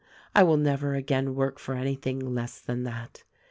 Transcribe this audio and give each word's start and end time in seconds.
I 0.33 0.41
will 0.41 0.57
never 0.57 0.95
again 0.95 1.35
work 1.35 1.59
for 1.59 1.75
any 1.75 1.93
thing 1.93 2.19
less 2.33 2.59
than 2.59 2.85
that. 2.85 3.23